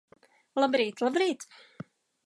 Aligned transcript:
Labrīt, 0.63 1.05
labrīt! 1.07 1.49